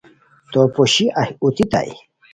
[0.51, 1.93] تو پوشی اہی اوتیتائے